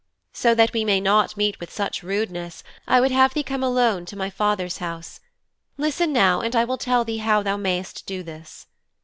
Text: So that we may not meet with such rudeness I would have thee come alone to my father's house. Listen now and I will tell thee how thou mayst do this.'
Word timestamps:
So 0.33 0.55
that 0.55 0.73
we 0.73 0.83
may 0.83 0.99
not 0.99 1.37
meet 1.37 1.59
with 1.59 1.71
such 1.71 2.01
rudeness 2.01 2.63
I 2.87 2.99
would 2.99 3.11
have 3.11 3.35
thee 3.35 3.43
come 3.43 3.61
alone 3.61 4.07
to 4.07 4.15
my 4.17 4.31
father's 4.31 4.79
house. 4.79 5.19
Listen 5.77 6.11
now 6.11 6.41
and 6.41 6.55
I 6.55 6.63
will 6.65 6.79
tell 6.79 7.05
thee 7.05 7.19
how 7.19 7.43
thou 7.43 7.55
mayst 7.57 8.07
do 8.07 8.23
this.' 8.23 8.65